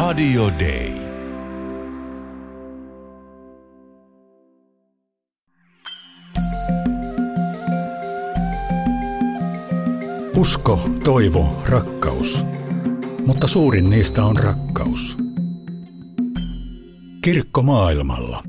[0.00, 0.92] Radio Day.
[10.36, 12.44] Usko, toivo, rakkaus.
[13.26, 15.16] Mutta suurin niistä on rakkaus.
[17.22, 18.42] Kirkko maailmalla.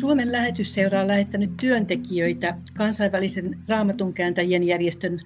[0.00, 5.20] Suomen lähetysseura on lähettänyt työntekijöitä kansainvälisen raamatunkääntäjien järjestön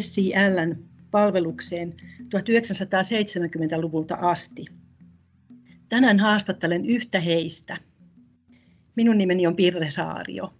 [0.00, 0.76] SCLn
[1.10, 4.64] palvelukseen 1970-luvulta asti.
[5.88, 7.76] Tänään haastattelen yhtä heistä.
[8.96, 10.54] Minun nimeni on Pirre Saario.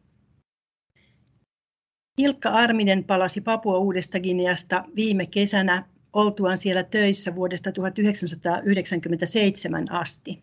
[2.19, 10.43] Ilkka Arminen palasi Papua Uudesta Gineasta viime kesänä oltuaan siellä töissä vuodesta 1997 asti.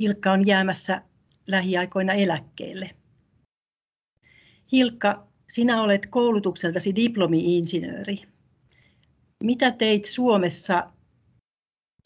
[0.00, 1.02] Hilkka on jäämässä
[1.46, 2.90] lähiaikoina eläkkeelle.
[4.72, 8.22] Hilkka, sinä olet koulutukseltasi diplomi-insinööri.
[9.44, 10.90] Mitä teit Suomessa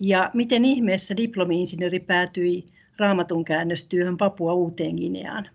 [0.01, 2.65] ja miten ihmeessä diplomi-insinööri päätyi
[2.99, 5.49] raamatun käännöstyöhön Papua Uuteen Gineaan?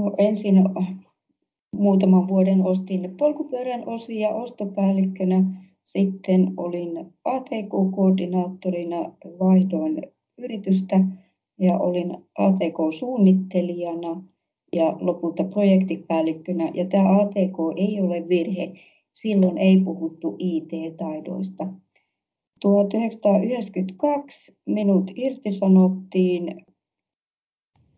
[0.00, 0.54] No, ensin
[1.76, 5.44] muutaman vuoden ostin polkupyörän osia ostopäällikkönä.
[5.84, 10.02] Sitten olin ATK-koordinaattorina, vaihdoin
[10.38, 11.00] yritystä
[11.58, 14.22] ja olin ATK-suunnittelijana
[14.72, 16.70] ja lopulta projektipäällikkönä.
[16.74, 18.72] Ja tämä ATK ei ole virhe,
[19.22, 21.66] silloin ei puhuttu IT-taidoista.
[22.60, 26.66] 1992 minut irtisanottiin,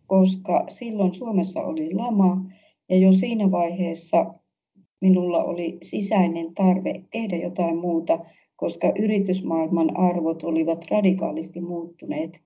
[0.06, 2.44] koska silloin Suomessa oli lama
[2.88, 4.34] ja jo siinä vaiheessa
[5.00, 8.18] minulla oli sisäinen tarve tehdä jotain muuta,
[8.56, 12.40] koska yritysmaailman arvot olivat radikaalisti muuttuneet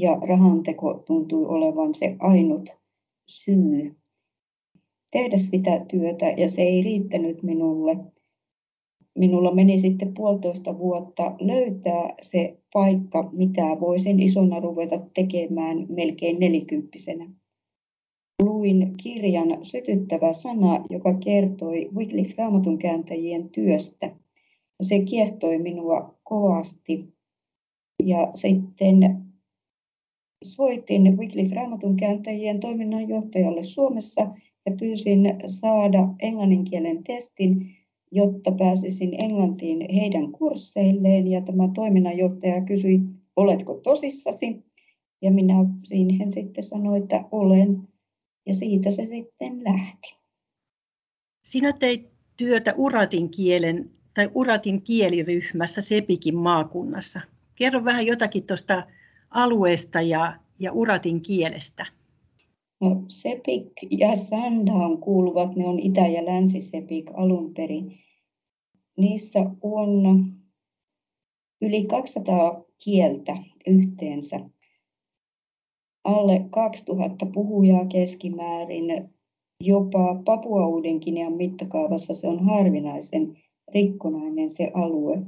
[0.00, 2.70] ja rahanteko tuntui olevan se ainut
[3.26, 3.99] syy
[5.12, 7.96] tehdä sitä työtä ja se ei riittänyt minulle.
[9.18, 17.30] Minulla meni sitten puolitoista vuotta löytää se paikka, mitä voisin isona ruveta tekemään melkein nelikymppisenä.
[18.42, 24.16] Luin kirjan Sytyttävä sana, joka kertoi Wycliffe raamatun kääntäjien työstä.
[24.82, 27.14] Se kiehtoi minua kovasti.
[28.04, 29.24] Ja sitten
[30.44, 34.28] soitin Wycliffe raamatun kääntäjien toiminnanjohtajalle Suomessa
[34.66, 37.76] ja pyysin saada englannin kielen testin,
[38.12, 41.26] jotta pääsisin englantiin heidän kursseilleen.
[41.26, 43.00] Ja tämä toiminnanjohtaja kysyi,
[43.36, 44.64] oletko tosissasi?
[45.22, 45.54] Ja minä
[45.84, 47.88] siihen sitten sanoin, että olen.
[48.46, 50.14] Ja siitä se sitten lähti.
[51.44, 57.20] Sinä teit työtä uratin kielen tai uratin kieliryhmässä Sepikin maakunnassa.
[57.54, 58.86] Kerro vähän jotakin tuosta
[59.30, 61.86] alueesta ja, ja uratin kielestä?
[62.80, 67.98] No, Sepik ja Sandaan kuuluvat, ne on Itä- ja Länsi-Sepik alun perin.
[68.96, 70.24] Niissä on
[71.62, 73.36] yli 200 kieltä
[73.66, 74.40] yhteensä.
[76.04, 79.10] Alle 2000 puhujaa keskimäärin.
[79.64, 83.36] Jopa Papua Uudenkinean mittakaavassa se on harvinaisen
[83.74, 85.22] rikkonainen se alue,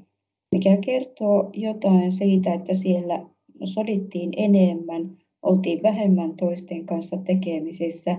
[0.52, 3.26] mikä kertoo jotain siitä, että siellä
[3.64, 8.16] sodittiin enemmän, oltiin vähemmän toisten kanssa tekemisissä,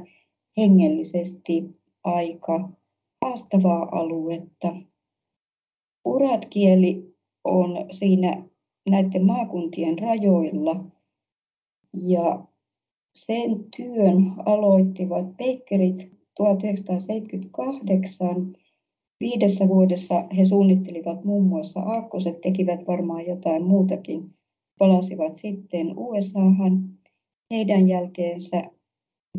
[0.58, 1.64] hengellisesti
[2.04, 2.70] aika
[3.26, 4.76] haastavaa aluetta.
[6.06, 8.44] Uratkieli on siinä
[8.90, 10.86] näiden maakuntien rajoilla
[11.94, 12.46] ja
[13.16, 18.58] sen työn aloittivat Bakerit 1978.
[19.20, 24.34] Viidessä vuodessa he suunnittelivat muun muassa aakkoset, tekivät varmaan jotain muutakin
[24.80, 26.90] palasivat sitten USAhan.
[27.54, 28.64] Heidän jälkeensä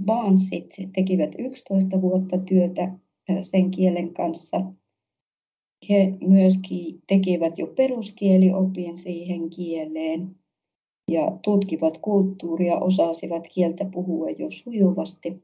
[0.05, 2.99] Barnsit tekivät 11 vuotta työtä
[3.41, 4.61] sen kielen kanssa.
[5.89, 10.37] He myöskin tekivät jo peruskieliopin siihen kieleen
[11.11, 15.43] ja tutkivat kulttuuria, osasivat kieltä puhua jo sujuvasti,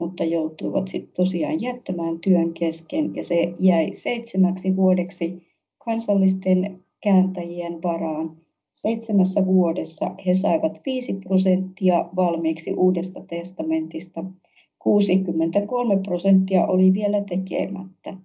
[0.00, 5.42] mutta joutuivat sitten tosiaan jättämään työn kesken ja se jäi seitsemäksi vuodeksi
[5.84, 8.43] kansallisten kääntäjien varaan
[8.74, 14.24] Seitsemässä vuodessa he saivat 5 prosenttia valmiiksi Uudesta testamentista.
[14.78, 18.16] 63 prosenttia oli vielä tekemättä.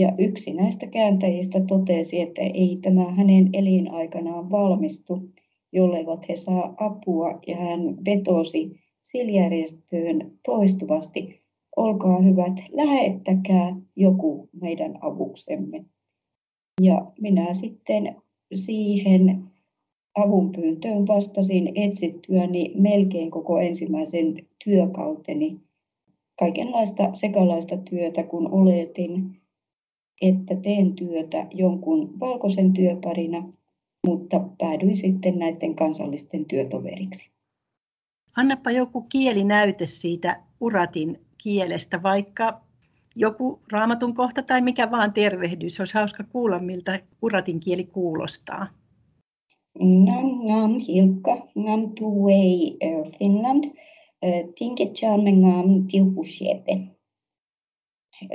[0.00, 5.30] Ja yksi näistä kääntäjistä totesi, että ei tämä hänen elinaikanaan valmistu,
[5.72, 11.40] jolleivät he saa apua, ja hän vetosi siljärjestöön toistuvasti,
[11.76, 15.84] olkaa hyvät, lähettäkää joku meidän avuksemme.
[16.82, 18.16] Ja minä sitten
[18.54, 19.44] siihen
[20.14, 25.60] avunpyyntöön vastasin etsittyäni melkein koko ensimmäisen työkauteni.
[26.38, 29.40] Kaikenlaista sekalaista työtä kun oletin.
[30.22, 33.52] että teen työtä jonkun valkoisen työparina,
[34.06, 37.30] mutta päädyin sitten näiden kansallisten työtoveriksi.
[38.36, 42.60] Annapa joku kielinäyte siitä uratin kielestä, vaikka
[43.16, 45.80] joku raamatun kohta tai mikä vaan tervehdys.
[45.80, 48.66] Olisi hauska kuulla, miltä uratin kieli kuulostaa.
[49.78, 52.78] Nam ngam hilka ngam tuei
[53.18, 53.64] Finland.
[54.58, 56.78] Tinket ngam tiupusiepe.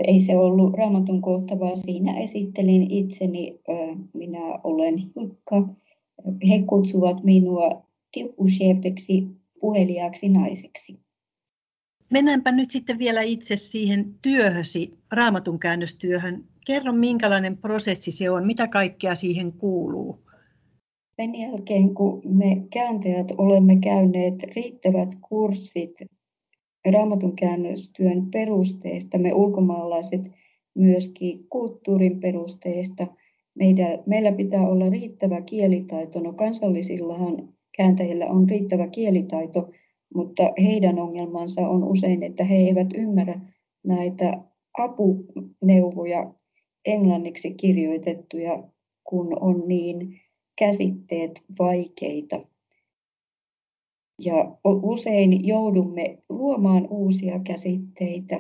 [0.07, 3.59] Ei se ollut raamatun kohta, vaan siinä esittelin itseni.
[4.13, 5.67] Minä olen Hilkka.
[6.49, 9.27] He kutsuvat minua tiupusiepeksi
[9.59, 10.99] puheliaaksi naiseksi.
[12.11, 16.45] Mennäänpä nyt sitten vielä itse siihen työhösi, raamatun käännöstyöhön.
[16.65, 20.24] Kerro, minkälainen prosessi se on, mitä kaikkea siihen kuuluu?
[21.21, 25.93] Sen jälkeen, kun me kääntäjät olemme käyneet riittävät kurssit
[26.93, 30.21] raamatun käännöstyön perusteista, me ulkomaalaiset
[30.75, 33.07] myöskin kulttuurin perusteista,
[33.55, 36.19] meidän, meillä pitää olla riittävä kielitaito.
[36.19, 39.69] No kansallisillahan kääntäjillä on riittävä kielitaito,
[40.15, 43.39] mutta heidän ongelmansa on usein, että he eivät ymmärrä
[43.85, 44.41] näitä
[44.77, 46.33] apuneuvoja
[46.85, 48.63] englanniksi kirjoitettuja,
[49.03, 50.19] kun on niin
[50.55, 52.41] käsitteet vaikeita.
[54.19, 58.39] Ja usein joudumme luomaan uusia käsitteitä.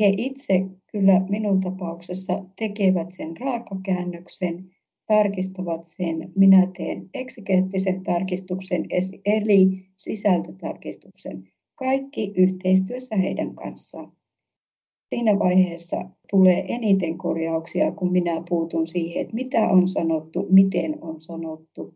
[0.00, 4.70] He itse kyllä minun tapauksessa tekevät sen raakakäännöksen,
[5.06, 6.32] tarkistavat sen.
[6.36, 8.86] Minä teen eksegeettisen tarkistuksen
[9.24, 11.48] eli sisältötarkistuksen.
[11.74, 14.12] Kaikki yhteistyössä heidän kanssaan.
[15.12, 21.20] Siinä vaiheessa tulee eniten korjauksia, kun minä puutun siihen, että mitä on sanottu, miten on
[21.20, 21.94] sanottu.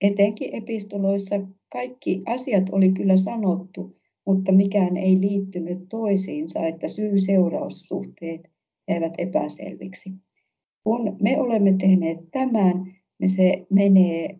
[0.00, 1.40] Etenkin epistoloissa
[1.72, 3.96] kaikki asiat oli kyllä sanottu,
[4.26, 8.50] mutta mikään ei liittynyt toisiinsa, että syy-seuraussuhteet
[8.88, 10.10] jäivät epäselviksi.
[10.84, 12.84] Kun me olemme tehneet tämän,
[13.18, 14.38] niin se menee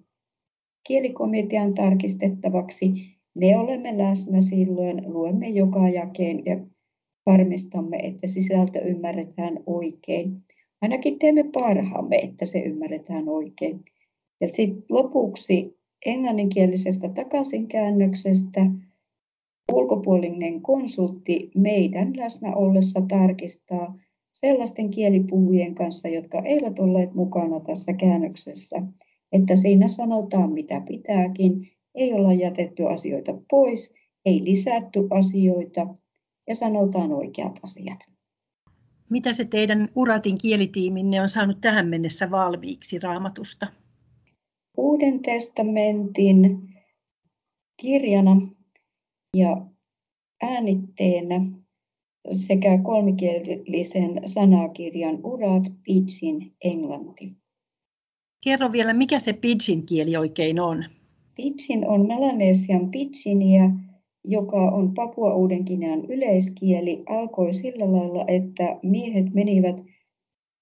[0.86, 2.92] kielikomitean tarkistettavaksi.
[3.34, 6.56] Me olemme läsnä silloin, luemme joka jakeen ja
[7.30, 10.44] varmistamme, että sisältö ymmärretään oikein.
[10.80, 13.84] Ainakin teemme parhaamme, että se ymmärretään oikein.
[14.40, 18.66] Ja sitten lopuksi englanninkielisestä takaisinkäännöksestä
[19.72, 23.98] ulkopuolinen konsultti meidän läsnä ollessa tarkistaa
[24.32, 28.82] sellaisten kielipuhujien kanssa, jotka eivät olleet mukana tässä käännöksessä,
[29.32, 33.92] että siinä sanotaan mitä pitääkin, ei olla jätetty asioita pois,
[34.24, 35.94] ei lisätty asioita
[36.50, 37.98] ja sanotaan oikeat asiat.
[39.10, 43.66] Mitä se teidän Uratin kielitiiminne on saanut tähän mennessä valmiiksi raamatusta?
[44.76, 46.68] Uuden testamentin
[47.80, 48.36] kirjana
[49.36, 49.66] ja
[50.42, 51.40] äänitteenä
[52.32, 57.36] sekä kolmikielisen sanakirjan Urat Pidgin englanti.
[58.44, 60.84] Kerro vielä, mikä se Pidgin kieli oikein on?
[61.36, 63.70] Pidgin on Melanesian Pidginia,
[64.24, 69.84] joka on Papua Uudenkinean yleiskieli, alkoi sillä lailla, että miehet menivät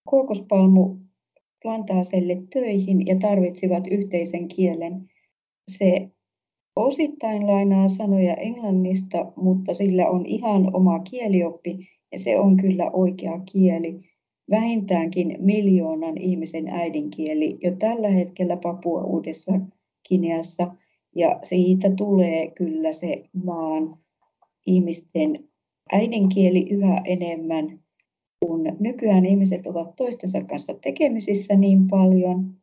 [0.05, 0.97] kookospalmu
[1.63, 5.11] plantaaselle töihin ja tarvitsivat yhteisen kielen.
[5.71, 6.11] Se
[6.77, 11.79] Osittain lainaa sanoja englannista, mutta sillä on ihan oma kielioppi
[12.13, 13.99] ja se on kyllä oikea kieli.
[14.51, 19.53] Vähintäänkin miljoonan ihmisen äidinkieli jo tällä hetkellä Papua Uudessa
[20.09, 20.75] Kineassa
[21.19, 23.99] ja siitä tulee kyllä se maan
[24.67, 25.49] ihmisten
[25.93, 27.81] äidinkieli yhä enemmän,
[28.41, 32.55] kun nykyään ihmiset ovat toistensa kanssa tekemisissä niin paljon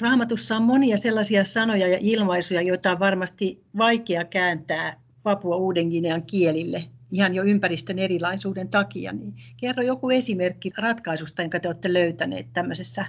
[0.00, 6.84] Raamatussa on monia sellaisia sanoja ja ilmaisuja, joita on varmasti vaikea kääntää Papua Uuden-Ginean kielille
[7.10, 9.12] ihan jo ympäristön erilaisuuden takia.
[9.12, 13.06] Niin kerro joku esimerkki ratkaisusta, jonka te olette löytäneet tämmöisessä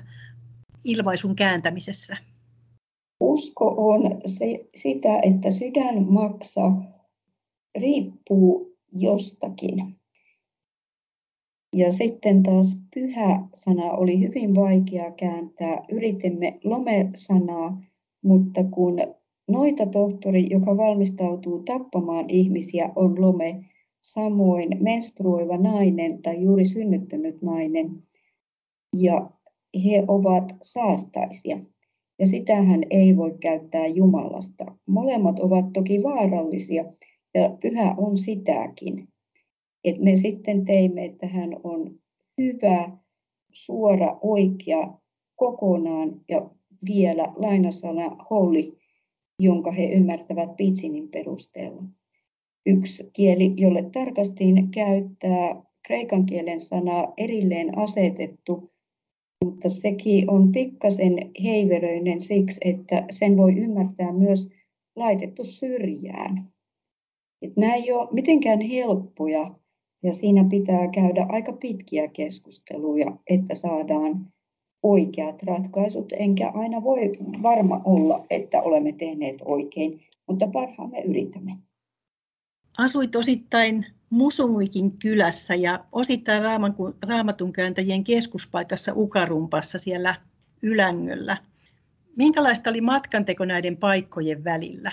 [0.84, 2.18] ilmaisun kääntämisessä.
[3.38, 6.72] Usko on se, sitä, että sydän maksa
[7.80, 9.96] riippuu jostakin.
[11.76, 15.86] Ja sitten taas pyhä-sana oli hyvin vaikea kääntää.
[15.92, 17.82] Yritimme lome-sanaa,
[18.24, 18.94] mutta kun
[19.48, 23.66] noita tohtori, joka valmistautuu tappamaan ihmisiä, on lome,
[24.02, 28.04] samoin menstruoiva nainen tai juuri synnyttänyt nainen,
[28.94, 29.32] ja
[29.86, 31.60] he ovat saastaisia.
[32.20, 34.66] Ja sitähän ei voi käyttää Jumalasta.
[34.86, 36.86] Molemmat ovat toki vaarallisia,
[37.34, 39.08] ja pyhä on sitäkin.
[39.84, 41.96] Et me sitten teimme, että hän on
[42.38, 42.92] hyvä,
[43.52, 44.94] suora, oikea
[45.36, 46.50] kokonaan ja
[46.86, 48.78] vielä lainasana holy,
[49.40, 51.84] jonka he ymmärtävät Pitsinin perusteella.
[52.66, 58.72] Yksi kieli, jolle tarkastin käyttää kreikan kielen sana erilleen asetettu,
[59.46, 64.50] mutta sekin on pikkasen heiveröinen siksi, että sen voi ymmärtää myös
[64.96, 66.52] laitettu syrjään.
[67.42, 69.56] Et nämä ei ole mitenkään helppoja
[70.04, 74.34] ja siinä pitää käydä aika pitkiä keskusteluja, että saadaan
[74.84, 77.12] oikeat ratkaisut, enkä aina voi
[77.44, 81.58] varma olla, että olemme tehneet oikein, mutta parhaamme yritämme.
[82.78, 86.44] Asuit osittain Musumuikin kylässä ja osittain
[87.08, 90.16] raamatun kääntäjien keskuspaikassa Ukarumpassa siellä
[90.62, 91.38] Ylängöllä.
[92.16, 94.92] Minkälaista oli matkanteko näiden paikkojen välillä?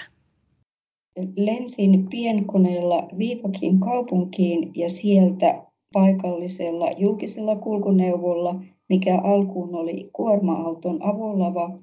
[1.36, 11.78] Lensin pienkoneella Viivakin kaupunkiin ja sieltä paikallisella julkisella kulkuneuvolla, mikä alkuun oli kuorma-auton avullava,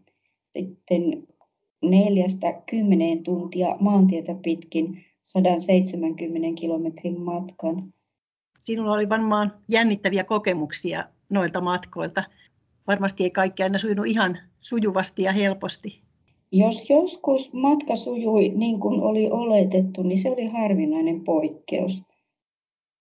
[0.58, 1.28] sitten
[1.82, 7.94] neljästä kymmeneen tuntia maantietä pitkin 170 kilometrin matkan.
[8.62, 12.24] Sinulla oli varmaan jännittäviä kokemuksia noilta matkoilta.
[12.88, 16.02] Varmasti ei kaikki aina sujunut ihan sujuvasti ja helposti.
[16.52, 22.04] Jos joskus matka sujui niin kuin oli oletettu, niin se oli harvinainen poikkeus.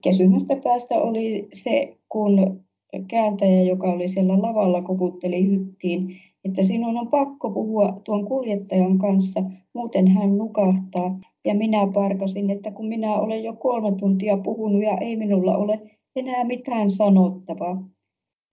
[0.03, 2.65] Kesymästä päästä oli se, kun
[3.09, 9.43] kääntäjä, joka oli siellä lavalla, koputteli hyttiin, että sinun on pakko puhua tuon kuljettajan kanssa,
[9.75, 11.19] muuten hän nukahtaa.
[11.45, 15.99] Ja minä parkasin, että kun minä olen jo kolme tuntia puhunut ja ei minulla ole
[16.17, 17.75] enää mitään sanottavaa.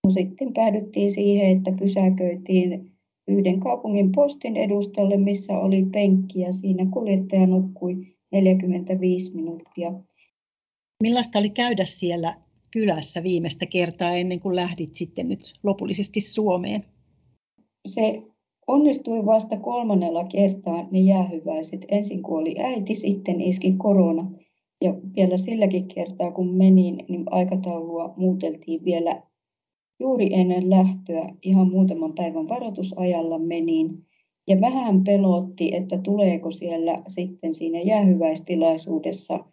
[0.03, 2.91] No sitten päädyttiin siihen, että pysäköitiin
[3.27, 9.93] yhden kaupungin postin edustalle, missä oli penkki ja siinä kuljettaja nukkui 45 minuuttia.
[11.03, 12.37] Millaista oli käydä siellä
[12.71, 16.85] kylässä viimeistä kertaa ennen kuin lähdit sitten nyt lopullisesti Suomeen?
[17.87, 18.23] Se
[18.67, 21.85] onnistui vasta kolmannella kertaa ne jäähyväiset.
[21.91, 24.31] Ensin kuoli äiti, sitten iski korona.
[24.81, 29.23] Ja vielä silläkin kertaa, kun menin, niin aikataulua muuteltiin vielä
[29.99, 31.29] juuri ennen lähtöä.
[31.43, 34.05] Ihan muutaman päivän varoitusajalla menin.
[34.47, 39.45] Ja vähän pelotti, että tuleeko siellä sitten siinä jäähyväistilaisuudessa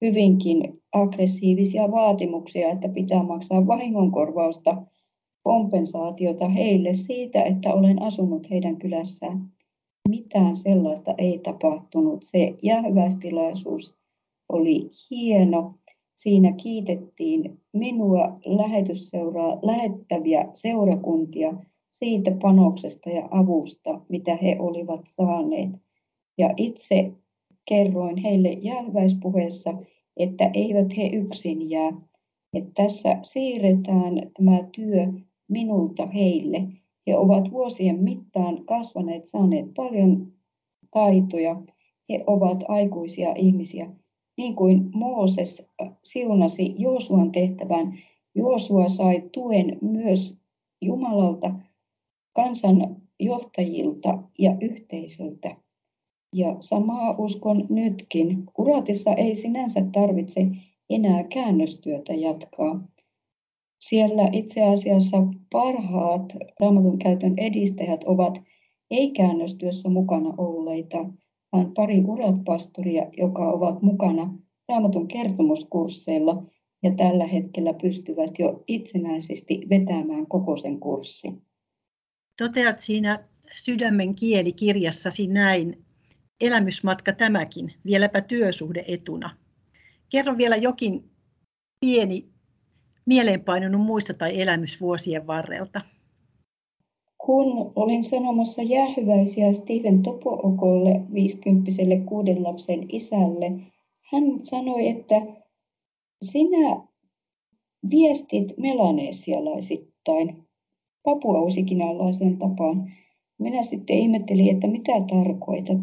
[0.00, 4.82] hyvinkin aggressiivisia vaatimuksia, että pitää maksaa vahingonkorvausta
[5.42, 9.52] kompensaatiota heille siitä, että olen asunut heidän kylässään.
[10.08, 12.22] Mitään sellaista ei tapahtunut.
[12.22, 13.94] Se jäähyväistilaisuus
[14.48, 15.74] oli hieno.
[16.14, 21.54] Siinä kiitettiin minua lähetysseuraa lähettäviä seurakuntia
[21.92, 25.70] siitä panoksesta ja avusta, mitä he olivat saaneet.
[26.38, 27.12] Ja itse
[27.68, 29.74] kerroin heille jäähyväispuheessa,
[30.16, 31.92] että eivät he yksin jää.
[32.54, 35.06] Että tässä siirretään tämä työ
[35.52, 36.68] minulta heille.
[37.06, 40.32] He ovat vuosien mittaan kasvaneet, saaneet paljon
[40.90, 41.62] taitoja.
[42.10, 43.90] He ovat aikuisia ihmisiä.
[44.36, 45.66] Niin kuin Mooses
[46.04, 47.98] siunasi Joosuan tehtävän,
[48.34, 50.38] Joosua sai tuen myös
[50.80, 51.54] Jumalalta,
[52.32, 55.56] kansan johtajilta ja yhteisöltä.
[56.34, 58.46] Ja samaa uskon nytkin.
[58.54, 60.46] Kuratissa ei sinänsä tarvitse
[60.90, 62.80] enää käännöstyötä jatkaa.
[63.88, 65.16] Siellä itse asiassa
[65.52, 68.42] parhaat raamatun käytön edistäjät ovat
[68.90, 70.98] ei-käännöstyössä mukana olleita,
[71.52, 76.42] vaan pari uratpastoria, joka ovat mukana raamatun kertomuskursseilla
[76.82, 81.42] ja tällä hetkellä pystyvät jo itsenäisesti vetämään koko sen kurssin.
[82.38, 83.24] Toteat siinä
[83.56, 85.84] Sydämen kielikirjassasi näin,
[86.40, 89.36] elämysmatka tämäkin, vieläpä työsuhde etuna.
[90.08, 91.10] Kerro vielä jokin
[91.80, 92.31] pieni
[93.06, 95.80] mieleenpainunut muisto tai elämys vuosien varrelta?
[97.18, 101.70] Kun olin sanomassa jäähyväisiä Steven Topookolle, 50
[102.08, 103.52] kuuden lapsen isälle,
[104.00, 105.14] hän sanoi, että
[106.22, 106.82] sinä
[107.90, 110.42] viestit melanesialaisittain
[111.02, 112.92] papuausikinalaisen tapaan.
[113.38, 115.78] Minä sitten ihmettelin, että mitä tarkoitat.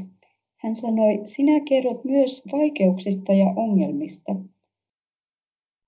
[0.57, 4.35] Hän sanoi, sinä kerrot myös vaikeuksista ja ongelmista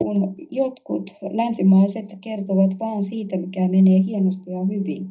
[0.04, 5.10] kun jotkut länsimaiset kertovat vain siitä, mikä menee hienosti ja hyvin.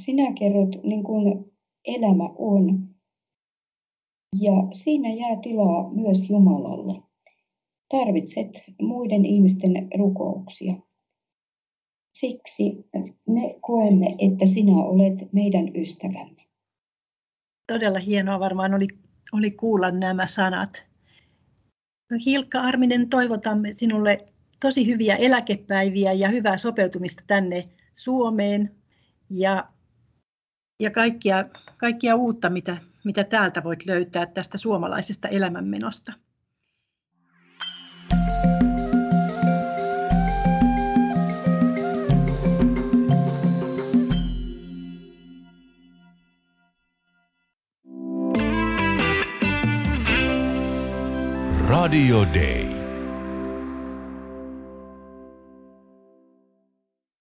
[0.00, 1.52] Sinä kerrot niin kuin
[1.84, 2.88] elämä on.
[4.40, 7.02] Ja siinä jää tilaa myös Jumalalle.
[7.88, 10.74] Tarvitset muiden ihmisten rukouksia.
[12.18, 12.86] Siksi
[13.28, 16.42] me koemme, että sinä olet meidän ystävämme.
[17.66, 18.86] Todella hienoa varmaan oli,
[19.32, 20.91] oli kuulla nämä sanat.
[22.18, 24.18] Hilkka Arminen, toivotamme sinulle
[24.60, 28.74] tosi hyviä eläkepäiviä ja hyvää sopeutumista tänne Suomeen
[29.30, 29.68] ja,
[30.80, 31.44] ja kaikkia,
[31.76, 36.12] kaikkia uutta, mitä, mitä täältä voit löytää tästä suomalaisesta elämänmenosta.
[51.72, 52.71] Radio Day.